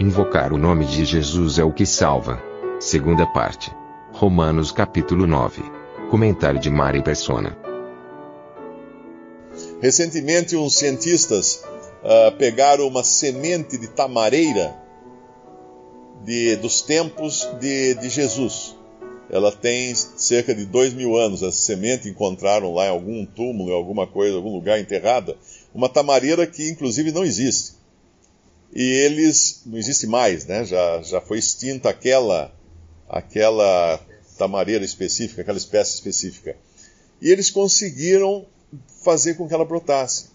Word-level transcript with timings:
Invocar 0.00 0.52
o 0.52 0.56
nome 0.56 0.84
de 0.84 1.04
Jesus 1.04 1.58
é 1.58 1.64
o 1.64 1.72
que 1.72 1.84
salva. 1.84 2.40
Segunda 2.78 3.26
parte. 3.26 3.68
Romanos 4.12 4.70
capítulo 4.70 5.26
9. 5.26 5.60
Comentário 6.08 6.60
de 6.60 6.70
Mari 6.70 7.02
Persona. 7.02 7.58
Recentemente, 9.82 10.54
uns 10.54 10.76
cientistas 10.76 11.64
uh, 12.04 12.30
pegaram 12.38 12.86
uma 12.86 13.02
semente 13.02 13.76
de 13.76 13.88
tamareira 13.88 14.72
de, 16.24 16.54
dos 16.54 16.80
tempos 16.80 17.48
de, 17.60 17.94
de 17.94 18.08
Jesus. 18.08 18.76
Ela 19.28 19.50
tem 19.50 19.92
cerca 19.96 20.54
de 20.54 20.64
dois 20.64 20.94
mil 20.94 21.16
anos. 21.16 21.42
Essa 21.42 21.58
semente 21.58 22.08
encontraram 22.08 22.72
lá 22.72 22.86
em 22.86 22.90
algum 22.90 23.26
túmulo, 23.26 23.70
em 23.70 23.74
alguma 23.74 24.06
coisa, 24.06 24.36
algum 24.36 24.54
lugar 24.54 24.78
enterrada. 24.78 25.36
Uma 25.74 25.88
tamareira 25.88 26.46
que, 26.46 26.70
inclusive, 26.70 27.10
não 27.10 27.24
existe. 27.24 27.77
E 28.74 28.82
eles 28.82 29.62
não 29.64 29.78
existe 29.78 30.06
mais, 30.06 30.46
né? 30.46 30.64
Já, 30.64 31.02
já 31.02 31.20
foi 31.20 31.38
extinta 31.38 31.88
aquela 31.88 32.52
aquela 33.08 33.98
tamareira 34.36 34.84
específica, 34.84 35.42
aquela 35.42 35.58
espécie 35.58 35.94
específica. 35.94 36.56
E 37.20 37.30
eles 37.30 37.50
conseguiram 37.50 38.46
fazer 39.02 39.34
com 39.34 39.48
que 39.48 39.54
ela 39.54 39.64
brotasse. 39.64 40.26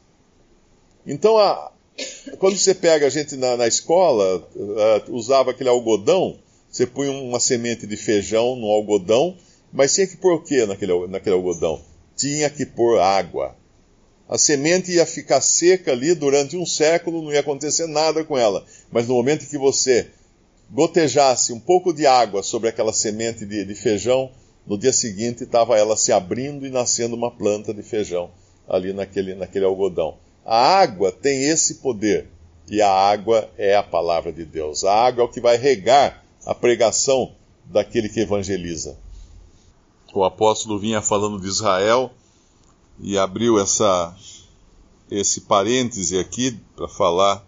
Então, 1.05 1.37
a, 1.37 1.71
quando 2.39 2.57
você 2.57 2.73
pega 2.73 3.05
a 3.05 3.09
gente 3.09 3.35
na, 3.35 3.55
na 3.55 3.67
escola, 3.67 4.47
uh, 4.55 5.13
usava 5.13 5.51
aquele 5.51 5.69
algodão, 5.69 6.39
você 6.69 6.87
punha 6.87 7.11
uma 7.11 7.39
semente 7.39 7.85
de 7.85 7.95
feijão 7.95 8.55
no 8.55 8.67
algodão, 8.67 9.37
mas 9.71 9.93
tinha 9.93 10.07
que 10.07 10.17
pôr 10.17 10.33
o 10.33 10.41
que 10.41 10.65
naquele, 10.65 11.07
naquele 11.07 11.35
algodão? 11.35 11.81
Tinha 12.15 12.49
que 12.49 12.65
pôr 12.65 12.99
água. 12.99 13.55
A 14.27 14.37
semente 14.37 14.91
ia 14.91 15.05
ficar 15.05 15.41
seca 15.41 15.91
ali 15.91 16.15
durante 16.15 16.57
um 16.57 16.65
século, 16.65 17.21
não 17.21 17.31
ia 17.31 17.41
acontecer 17.41 17.87
nada 17.87 18.23
com 18.23 18.37
ela. 18.37 18.65
Mas 18.91 19.07
no 19.07 19.15
momento 19.15 19.47
que 19.47 19.57
você 19.57 20.07
gotejasse 20.71 21.53
um 21.53 21.59
pouco 21.59 21.93
de 21.93 22.07
água 22.07 22.41
sobre 22.41 22.69
aquela 22.69 22.93
semente 22.93 23.45
de, 23.45 23.65
de 23.65 23.75
feijão, 23.75 24.31
no 24.65 24.77
dia 24.77 24.93
seguinte 24.93 25.43
estava 25.43 25.77
ela 25.77 25.97
se 25.97 26.11
abrindo 26.11 26.65
e 26.65 26.69
nascendo 26.69 27.15
uma 27.15 27.29
planta 27.29 27.73
de 27.73 27.83
feijão 27.83 28.31
ali 28.67 28.93
naquele, 28.93 29.35
naquele 29.35 29.65
algodão. 29.65 30.17
A 30.45 30.57
água 30.57 31.11
tem 31.11 31.43
esse 31.43 31.75
poder. 31.75 32.27
E 32.69 32.81
a 32.81 32.89
água 32.89 33.49
é 33.57 33.75
a 33.75 33.83
palavra 33.83 34.31
de 34.31 34.45
Deus. 34.45 34.83
A 34.83 34.93
água 34.93 35.23
é 35.23 35.25
o 35.25 35.29
que 35.29 35.41
vai 35.41 35.57
regar 35.57 36.23
a 36.45 36.55
pregação 36.55 37.33
daquele 37.65 38.09
que 38.09 38.21
evangeliza. 38.21 38.97
O 40.13 40.23
apóstolo 40.23 40.79
vinha 40.79 41.01
falando 41.01 41.41
de 41.41 41.47
Israel 41.47 42.11
e 42.99 43.17
abriu 43.17 43.59
essa, 43.59 44.15
esse 45.09 45.41
parêntese 45.41 46.17
aqui 46.17 46.57
para 46.75 46.87
falar 46.87 47.45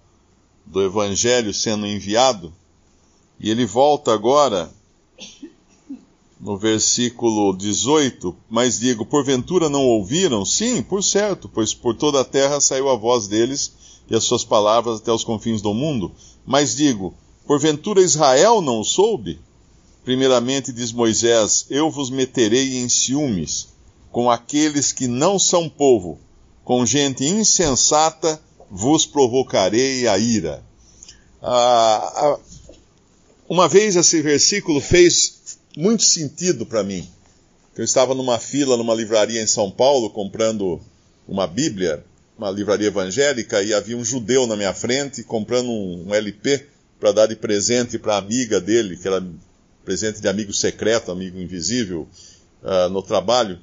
do 0.66 0.82
evangelho 0.82 1.54
sendo 1.54 1.86
enviado. 1.86 2.54
E 3.40 3.50
ele 3.50 3.66
volta 3.66 4.14
agora 4.14 4.72
no 6.40 6.58
versículo 6.58 7.56
18, 7.56 8.36
mas 8.50 8.80
digo, 8.80 9.06
porventura 9.06 9.70
não 9.70 9.86
ouviram? 9.86 10.46
Sim, 10.46 10.82
por 10.82 11.04
certo, 11.04 11.50
pois 11.50 11.74
por 11.74 11.96
toda 11.96 12.22
a 12.22 12.26
terra 12.26 12.60
saiu 12.60 12.90
a 12.90 12.96
voz 12.96 13.28
deles 13.28 13.74
e 14.10 14.16
as 14.16 14.24
suas 14.24 14.44
palavras 14.44 15.00
até 15.00 15.12
os 15.12 15.24
confins 15.24 15.62
do 15.62 15.74
mundo. 15.74 16.12
Mas 16.46 16.76
digo, 16.76 17.14
porventura 17.48 18.02
Israel 18.02 18.62
não 18.62 18.84
soube? 18.84 19.40
Primeiramente 20.04 20.72
diz 20.72 20.92
Moisés: 20.92 21.66
Eu 21.70 21.90
vos 21.90 22.10
meterei 22.10 22.78
em 22.78 22.88
ciúmes 22.88 23.75
com 24.16 24.32
aqueles 24.32 24.94
que 24.94 25.10
não 25.10 25.38
são 25.38 25.68
povo, 25.68 26.18
com 26.64 26.86
gente 26.86 27.26
insensata 27.26 28.40
vos 28.72 29.06
provocarei 29.06 30.08
a 30.08 30.18
ira. 30.18 30.64
Ah, 31.42 32.14
ah 32.16 32.40
uma 33.50 33.68
vez 33.68 33.98
esse 33.98 34.22
versículo 34.22 34.80
fez 34.80 35.58
muito 35.76 36.04
sentido 36.04 36.66
para 36.66 36.82
mim. 36.82 37.06
Eu 37.76 37.84
estava 37.84 38.16
numa 38.16 38.40
fila 38.40 38.78
numa 38.78 38.94
livraria 38.94 39.42
em 39.42 39.48
São 39.48 39.70
Paulo 39.70 40.10
comprando 40.10 40.80
uma 41.28 41.46
Bíblia, 41.46 42.02
uma 42.38 42.50
livraria 42.50 42.88
evangélica, 42.88 43.62
e 43.62 43.74
havia 43.74 43.98
um 43.98 44.06
judeu 44.06 44.48
na 44.48 44.56
minha 44.56 44.74
frente 44.74 45.24
comprando 45.24 45.70
um, 45.70 46.08
um 46.08 46.16
LP 46.16 46.66
para 47.02 47.12
dar 47.12 47.26
de 47.26 47.36
presente 47.36 48.00
para 48.00 48.14
a 48.16 48.20
amiga 48.20 48.62
dele, 48.62 48.96
que 48.96 49.10
era 49.10 49.22
presente 49.84 50.22
de 50.22 50.30
amigo 50.30 50.54
secreto, 50.54 51.12
amigo 51.12 51.38
invisível, 51.38 52.08
uh, 52.64 52.88
no 52.88 53.04
trabalho. 53.04 53.60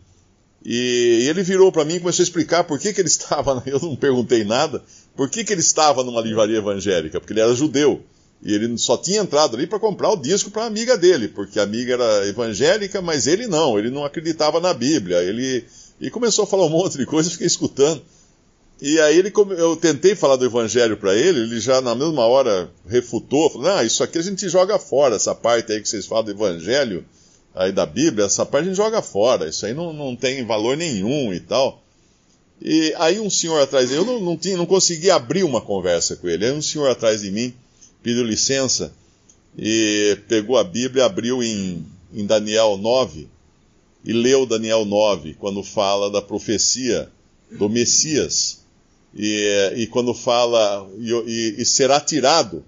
E 0.64 1.26
ele 1.28 1.42
virou 1.42 1.72
para 1.72 1.84
mim 1.84 1.94
e 1.94 2.00
começou 2.00 2.22
a 2.22 2.24
explicar 2.24 2.64
por 2.64 2.78
que, 2.78 2.92
que 2.92 3.00
ele 3.00 3.08
estava, 3.10 3.62
eu 3.66 3.80
não 3.80 3.96
perguntei 3.96 4.44
nada, 4.44 4.82
por 5.16 5.28
que, 5.28 5.44
que 5.44 5.52
ele 5.52 5.60
estava 5.60 6.04
numa 6.04 6.20
livraria 6.20 6.58
evangélica, 6.58 7.20
porque 7.20 7.32
ele 7.32 7.40
era 7.40 7.54
judeu. 7.54 8.02
E 8.44 8.52
ele 8.52 8.76
só 8.76 8.96
tinha 8.96 9.20
entrado 9.20 9.56
ali 9.56 9.68
para 9.68 9.78
comprar 9.78 10.10
o 10.10 10.16
disco 10.16 10.50
para 10.50 10.64
a 10.64 10.66
amiga 10.66 10.98
dele, 10.98 11.28
porque 11.28 11.60
a 11.60 11.62
amiga 11.62 11.92
era 11.92 12.26
evangélica, 12.26 13.00
mas 13.00 13.28
ele 13.28 13.46
não, 13.46 13.78
ele 13.78 13.88
não 13.88 14.04
acreditava 14.04 14.58
na 14.58 14.74
Bíblia. 14.74 15.22
Ele 15.22 15.64
e 16.00 16.10
começou 16.10 16.42
a 16.42 16.46
falar 16.46 16.66
um 16.66 16.70
monte 16.70 16.98
de 16.98 17.06
coisa, 17.06 17.28
eu 17.28 17.32
fiquei 17.32 17.46
escutando. 17.46 18.02
E 18.80 18.98
aí 18.98 19.16
ele, 19.16 19.32
eu 19.56 19.76
tentei 19.76 20.16
falar 20.16 20.34
do 20.34 20.44
evangelho 20.44 20.96
para 20.96 21.14
ele, 21.14 21.38
ele 21.40 21.60
já 21.60 21.80
na 21.80 21.94
mesma 21.94 22.26
hora 22.26 22.68
refutou, 22.84 23.48
falou: 23.48 23.68
"Não, 23.68 23.84
isso 23.84 24.02
aqui 24.02 24.18
a 24.18 24.22
gente 24.22 24.48
joga 24.48 24.76
fora, 24.76 25.14
essa 25.14 25.36
parte 25.36 25.70
aí 25.70 25.80
que 25.80 25.88
vocês 25.88 26.04
falam 26.04 26.24
do 26.24 26.30
evangelho 26.32 27.04
aí 27.54 27.72
da 27.72 27.86
Bíblia, 27.86 28.26
essa 28.26 28.46
parte 28.46 28.64
a 28.64 28.68
gente 28.68 28.76
joga 28.76 29.02
fora, 29.02 29.48
isso 29.48 29.66
aí 29.66 29.74
não, 29.74 29.92
não 29.92 30.16
tem 30.16 30.44
valor 30.44 30.76
nenhum 30.76 31.32
e 31.32 31.40
tal". 31.40 31.82
E 32.60 32.94
aí 32.96 33.18
um 33.18 33.28
senhor 33.28 33.60
atrás, 33.60 33.90
eu 33.90 34.04
não, 34.04 34.20
não, 34.20 34.36
tinha, 34.36 34.56
não 34.56 34.66
consegui 34.66 35.10
abrir 35.10 35.42
uma 35.42 35.60
conversa 35.60 36.16
com 36.16 36.28
ele, 36.28 36.46
aí 36.46 36.52
um 36.52 36.62
senhor 36.62 36.88
atrás 36.88 37.22
de 37.22 37.30
mim 37.30 37.52
pediu 38.02 38.24
licença 38.24 38.92
e 39.58 40.16
pegou 40.28 40.56
a 40.56 40.64
Bíblia, 40.64 41.04
abriu 41.04 41.42
em, 41.42 41.84
em 42.14 42.24
Daniel 42.24 42.76
9 42.78 43.28
e 44.04 44.12
leu 44.12 44.46
Daniel 44.46 44.84
9, 44.84 45.34
quando 45.34 45.62
fala 45.62 46.10
da 46.10 46.20
profecia 46.20 47.08
do 47.50 47.68
Messias. 47.68 48.60
E, 49.14 49.72
e 49.76 49.86
quando 49.86 50.14
fala, 50.14 50.88
e, 50.98 51.10
e, 51.10 51.54
e, 51.58 51.64
será 51.64 52.00
tirado, 52.00 52.64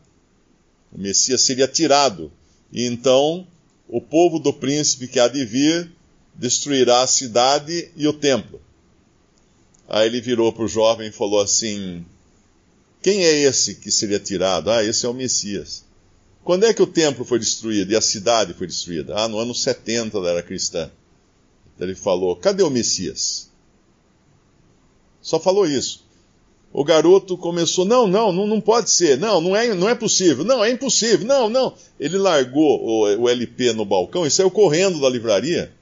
o 0.93 1.01
Messias 1.01 1.41
seria 1.43 1.67
tirado. 1.67 2.31
E 2.73 2.85
então 2.87 3.47
o 3.89 4.01
povo 4.01 4.39
do 4.39 4.53
príncipe 4.53 5.09
que 5.09 5.21
há 5.21 5.29
de 5.29 5.45
vir 5.45 5.93
destruirá 6.35 7.03
a 7.03 7.07
cidade 7.07 7.91
e 7.97 8.09
o 8.09 8.13
templo. 8.13 8.61
Aí 9.89 10.07
ele 10.07 10.21
virou 10.21 10.53
para 10.53 10.65
o 10.65 10.69
jovem 10.69 11.09
e 11.09 11.13
falou 11.13 11.41
assim: 11.41 12.05
quem 13.03 13.25
é 13.25 13.33
esse 13.41 13.75
que 13.75 13.91
seria 13.91 14.19
tirado? 14.19 14.71
Ah, 14.71 14.83
esse 14.83 15.05
é 15.05 15.09
o 15.09 15.15
Messias. 15.15 15.85
Quando 16.43 16.65
é 16.65 16.75
que 16.75 16.83
o 16.83 16.87
templo 16.87 17.25
foi 17.25 17.39
destruído 17.39 17.93
e 17.93 17.97
a 17.97 18.01
cidade 18.01 18.55
foi 18.55 18.67
destruída? 18.67 19.15
Ah, 19.17 19.29
no 19.29 19.39
ano 19.39 19.55
70 19.55 20.21
da 20.21 20.31
era 20.31 20.43
cristã. 20.43 20.91
Ele 21.79 21.95
falou: 21.95 22.37
cadê 22.37 22.63
o 22.63 22.71
Messias? 22.71 23.51
Só 25.21 25.41
falou 25.41 25.67
isso. 25.67 26.04
O 26.75 26.83
garoto 26.83 27.39
começou: 27.39 27.85
não, 27.85 28.09
não, 28.09 28.33
não, 28.33 28.49
não 28.49 28.61
pode 28.61 28.91
ser, 28.91 29.17
não, 29.17 29.41
não 29.41 29.55
é, 29.55 29.73
não 29.73 29.89
é 29.89 29.95
possível, 29.95 30.45
não, 30.45 30.63
é 30.63 30.73
impossível, 30.73 31.25
não, 31.25 31.49
não. 31.49 31.73
Ele 32.01 32.19
largou 32.19 32.85
o, 32.85 33.23
o 33.23 33.29
LP 33.29 33.73
no 33.73 33.85
balcão 33.85 34.27
e 34.27 34.31
saiu 34.31 34.51
correndo 34.51 35.01
da 35.01 35.09
livraria, 35.09 35.73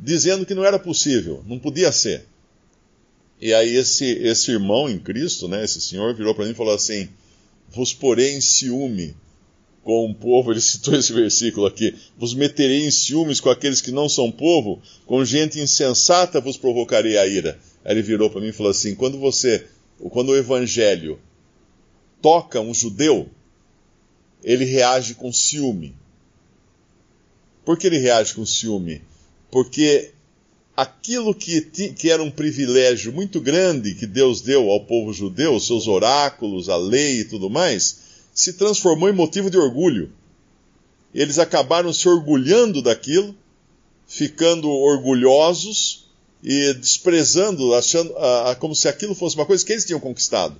dizendo 0.00 0.46
que 0.46 0.54
não 0.54 0.64
era 0.64 0.78
possível, 0.78 1.44
não 1.46 1.58
podia 1.58 1.92
ser. 1.92 2.24
E 3.38 3.52
aí 3.52 3.76
esse, 3.76 4.06
esse 4.06 4.50
irmão 4.50 4.88
em 4.88 4.98
Cristo, 4.98 5.46
né, 5.46 5.62
esse 5.62 5.78
senhor, 5.78 6.14
virou 6.14 6.34
para 6.34 6.46
mim 6.46 6.52
e 6.52 6.54
falou 6.54 6.74
assim: 6.74 7.06
Vos 7.68 7.92
porei 7.92 8.34
em 8.34 8.40
ciúme 8.40 9.14
com 9.82 10.06
o 10.06 10.14
povo, 10.14 10.50
ele 10.54 10.60
citou 10.62 10.94
esse 10.94 11.12
versículo 11.12 11.66
aqui: 11.66 11.94
Vos 12.16 12.32
meterei 12.32 12.86
em 12.86 12.90
ciúmes 12.90 13.40
com 13.40 13.50
aqueles 13.50 13.82
que 13.82 13.92
não 13.92 14.08
são 14.08 14.32
povo, 14.32 14.80
com 15.04 15.22
gente 15.22 15.60
insensata 15.60 16.40
vos 16.40 16.56
provocarei 16.56 17.18
a 17.18 17.26
ira. 17.26 17.60
Aí 17.84 17.92
ele 17.92 18.00
virou 18.00 18.30
para 18.30 18.40
mim 18.40 18.48
e 18.48 18.52
falou 18.52 18.70
assim: 18.70 18.94
Quando 18.94 19.18
você, 19.18 19.66
quando 19.98 20.30
o 20.30 20.36
evangelho 20.36 21.18
toca 22.20 22.60
um 22.60 22.72
judeu, 22.72 23.28
ele 24.42 24.64
reage 24.64 25.14
com 25.14 25.32
ciúme. 25.32 25.94
Por 27.64 27.78
que 27.78 27.86
ele 27.86 27.98
reage 27.98 28.34
com 28.34 28.44
ciúme? 28.44 29.02
Porque 29.50 30.12
aquilo 30.76 31.34
que, 31.34 31.60
que 31.60 32.10
era 32.10 32.22
um 32.22 32.30
privilégio 32.30 33.12
muito 33.12 33.40
grande 33.40 33.94
que 33.94 34.06
Deus 34.06 34.40
deu 34.40 34.70
ao 34.70 34.84
povo 34.84 35.12
judeu, 35.12 35.58
seus 35.60 35.86
oráculos, 35.86 36.68
a 36.68 36.76
lei 36.76 37.20
e 37.20 37.24
tudo 37.24 37.48
mais, 37.48 38.00
se 38.34 38.54
transformou 38.54 39.08
em 39.08 39.14
motivo 39.14 39.48
de 39.48 39.56
orgulho. 39.56 40.12
Eles 41.14 41.38
acabaram 41.38 41.92
se 41.92 42.08
orgulhando 42.08 42.82
daquilo, 42.82 43.34
ficando 44.06 44.68
orgulhosos 44.68 46.03
e 46.44 46.74
desprezando, 46.74 47.74
achando 47.74 48.14
como 48.60 48.74
se 48.74 48.86
aquilo 48.86 49.14
fosse 49.14 49.34
uma 49.34 49.46
coisa 49.46 49.64
que 49.64 49.72
eles 49.72 49.86
tinham 49.86 49.98
conquistado 49.98 50.54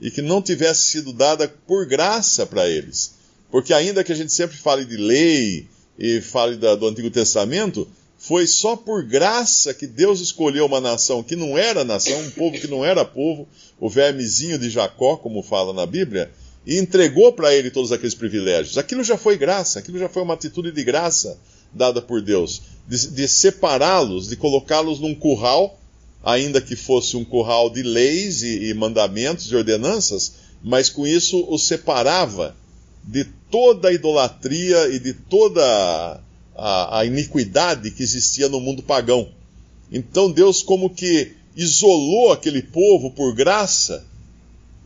e 0.00 0.08
que 0.08 0.22
não 0.22 0.40
tivesse 0.40 0.84
sido 0.84 1.12
dada 1.12 1.48
por 1.66 1.84
graça 1.84 2.46
para 2.46 2.68
eles. 2.68 3.14
Porque 3.50 3.74
ainda 3.74 4.04
que 4.04 4.12
a 4.12 4.14
gente 4.14 4.32
sempre 4.32 4.56
fale 4.56 4.84
de 4.84 4.96
lei 4.96 5.66
e 5.98 6.20
fale 6.20 6.56
da, 6.56 6.76
do 6.76 6.86
Antigo 6.86 7.10
Testamento, 7.10 7.88
foi 8.18 8.46
só 8.46 8.76
por 8.76 9.04
graça 9.04 9.74
que 9.74 9.86
Deus 9.86 10.20
escolheu 10.20 10.66
uma 10.66 10.80
nação 10.80 11.22
que 11.22 11.34
não 11.34 11.58
era 11.58 11.84
nação, 11.84 12.18
um 12.20 12.30
povo 12.30 12.58
que 12.60 12.68
não 12.68 12.84
era 12.84 13.04
povo, 13.04 13.48
o 13.80 13.88
vermezinho 13.90 14.58
de 14.58 14.70
Jacó, 14.70 15.16
como 15.16 15.42
fala 15.42 15.72
na 15.72 15.86
Bíblia, 15.86 16.30
e 16.64 16.78
entregou 16.78 17.32
para 17.32 17.54
ele 17.54 17.70
todos 17.70 17.92
aqueles 17.92 18.14
privilégios. 18.14 18.78
Aquilo 18.78 19.02
já 19.02 19.16
foi 19.16 19.36
graça, 19.36 19.78
aquilo 19.78 19.98
já 19.98 20.08
foi 20.08 20.22
uma 20.22 20.34
atitude 20.34 20.70
de 20.72 20.84
graça 20.84 21.38
dada 21.72 22.00
por 22.00 22.22
Deus, 22.22 22.62
de, 22.86 23.08
de 23.08 23.28
separá-los, 23.28 24.28
de 24.28 24.36
colocá-los 24.36 25.00
num 25.00 25.14
curral, 25.14 25.78
ainda 26.22 26.60
que 26.60 26.76
fosse 26.76 27.16
um 27.16 27.24
curral 27.24 27.70
de 27.70 27.82
leis 27.82 28.42
e, 28.42 28.68
e 28.68 28.74
mandamentos 28.74 29.50
e 29.50 29.56
ordenanças, 29.56 30.34
mas 30.62 30.88
com 30.88 31.06
isso 31.06 31.44
os 31.48 31.66
separava 31.66 32.56
de 33.04 33.24
toda 33.50 33.88
a 33.88 33.92
idolatria 33.92 34.88
e 34.88 34.98
de 34.98 35.12
toda 35.12 36.20
a, 36.56 36.98
a 36.98 37.04
iniquidade 37.04 37.90
que 37.90 38.02
existia 38.02 38.48
no 38.48 38.60
mundo 38.60 38.82
pagão. 38.82 39.28
Então 39.90 40.30
Deus, 40.30 40.62
como 40.62 40.90
que 40.90 41.32
isolou 41.54 42.32
aquele 42.32 42.62
povo 42.62 43.10
por 43.10 43.34
graça, 43.34 44.04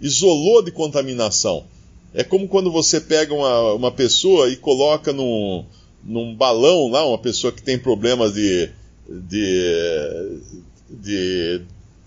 isolou 0.00 0.62
de 0.62 0.70
contaminação. 0.70 1.64
É 2.12 2.24
como 2.24 2.48
quando 2.48 2.70
você 2.70 3.00
pega 3.00 3.32
uma, 3.32 3.72
uma 3.74 3.92
pessoa 3.92 4.50
e 4.50 4.56
coloca 4.56 5.12
num, 5.12 5.64
num 6.04 6.34
balão 6.34 6.88
lá, 6.88 7.06
uma 7.06 7.18
pessoa 7.18 7.52
que 7.52 7.62
tem 7.62 7.78
problemas 7.78 8.34
de, 8.34 8.70
de, 9.08 10.40
de, 10.88 11.60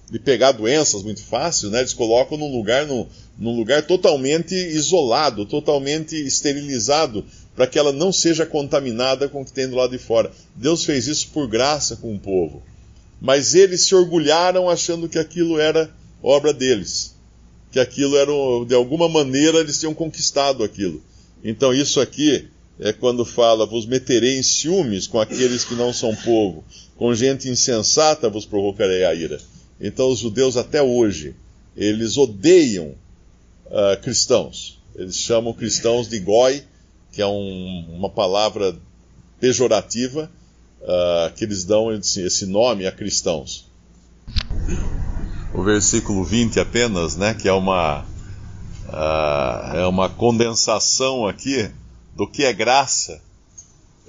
de 0.10 0.19
pegar 0.19 0.51
doenças 0.51 1.04
muito 1.04 1.22
fácil, 1.22 1.69
né? 1.69 1.80
Eles 1.80 1.94
colocam 1.94 2.38
num 2.38 2.51
lugar, 2.51 2.86
num, 2.86 3.07
num 3.38 3.56
lugar 3.56 3.86
totalmente 3.86 4.56
isolado, 4.56 5.45
totalmente 5.45 6.16
esterilizado, 6.16 7.25
para 7.56 7.68
que 7.68 7.78
ela 7.78 7.92
não 7.92 8.12
seja 8.12 8.45
contaminada 8.45 9.30
com 9.30 9.42
o 9.42 9.45
que 9.45 9.54
tem 9.54 9.68
do 9.68 9.75
lado 9.75 9.92
de 9.92 10.00
fora. 10.00 10.31
Deus 10.56 10.84
fez 10.84 11.07
isso 11.07 11.30
por 11.30 11.48
graça 11.48 11.95
com 11.95 12.13
o 12.16 12.19
povo. 12.19 12.63
Mas 13.22 13.54
eles 13.54 13.86
se 13.86 13.95
orgulharam 13.95 14.69
achando 14.69 15.07
que 15.07 15.19
aquilo 15.19 15.60
era 15.60 15.90
obra 16.22 16.51
deles. 16.51 17.16
Que 17.72 17.80
aquilo 17.80 18.18
era, 18.18 18.31
de 18.68 18.75
alguma 18.75 19.07
maneira, 19.07 19.60
eles 19.60 19.80
tinham 19.80 19.94
conquistado 19.94 20.63
aquilo. 20.63 21.01
Então, 21.44 21.74
isso 21.74 22.01
aqui 22.01 22.48
é 22.79 22.91
quando 22.91 23.25
fala: 23.25 23.65
Vos 23.65 23.85
meterei 23.85 24.37
em 24.37 24.43
ciúmes 24.43 25.07
com 25.07 25.19
aqueles 25.19 25.63
que 25.63 25.75
não 25.75 25.93
são 25.93 26.15
povo, 26.15 26.63
com 26.95 27.13
gente 27.13 27.49
insensata 27.49 28.29
vos 28.29 28.45
provocarei 28.45 29.05
a 29.05 29.13
ira. 29.13 29.39
Então, 29.79 30.09
os 30.09 30.19
judeus, 30.19 30.55
até 30.55 30.81
hoje, 30.81 31.35
eles 31.75 32.17
odeiam 32.17 32.95
uh, 33.67 34.01
cristãos. 34.01 34.79
Eles 34.95 35.17
chamam 35.17 35.53
cristãos 35.53 36.07
de 36.07 36.19
goi, 36.19 36.63
que 37.11 37.21
é 37.21 37.27
um, 37.27 37.85
uma 37.89 38.09
palavra 38.09 38.75
pejorativa 39.39 40.31
uh, 40.81 41.33
que 41.35 41.43
eles 41.43 41.63
dão 41.63 41.91
esse 41.91 42.45
nome 42.45 42.85
a 42.85 42.91
cristãos. 42.91 43.67
O 45.53 45.63
versículo 45.63 46.23
20 46.23 46.59
apenas, 46.59 47.15
né, 47.15 47.33
que 47.33 47.47
é 47.47 47.53
uma, 47.53 48.05
uh, 48.87 49.75
é 49.75 49.87
uma 49.87 50.09
condensação 50.09 51.27
aqui 51.27 51.69
do 52.15 52.27
que 52.27 52.44
é 52.44 52.54
graça. 52.54 53.21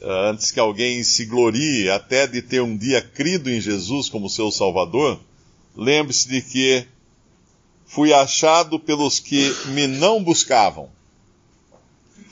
Uh, 0.01 0.31
antes 0.31 0.51
que 0.51 0.61
alguém 0.61 1.03
se 1.03 1.25
glorie 1.25 1.91
até 1.91 2.27
de 2.27 2.43
ter 2.43 2.61
um 2.61 2.77
dia 2.77 3.01
crido 3.01 3.51
em 3.51 3.61
Jesus 3.61 4.09
como 4.09 4.29
seu 4.29 4.51
Salvador, 4.51 5.21
lembre-se 5.77 6.29
de 6.29 6.43
que 6.43 6.87
fui 7.87 8.13
achado 8.13 8.79
pelos 8.79 9.21
que 9.21 9.55
me 9.69 9.87
não 9.87 10.23
buscavam 10.23 10.91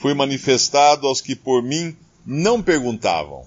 fui 0.03 0.15
manifestado 0.15 1.07
aos 1.07 1.21
que 1.21 1.37
por 1.37 1.63
mim 1.63 1.97
não 2.27 2.61
perguntavam. 2.61 3.47